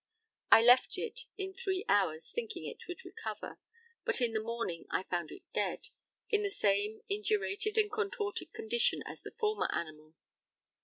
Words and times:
I 0.49 0.63
left 0.63 0.97
it 0.97 1.25
in 1.37 1.53
three 1.53 1.85
hours, 1.87 2.31
thinking 2.31 2.65
it 2.65 2.87
would 2.87 3.05
recover, 3.05 3.59
but 4.03 4.19
in 4.19 4.33
the 4.33 4.41
morning 4.41 4.87
I 4.89 5.03
found 5.03 5.29
it 5.29 5.43
dead, 5.53 5.89
in 6.27 6.41
the 6.41 6.49
same 6.49 7.01
indurated 7.07 7.77
and 7.77 7.91
contorted 7.91 8.51
condition 8.51 9.03
as 9.05 9.21
the 9.21 9.29
former 9.37 9.69
animal. 9.71 10.15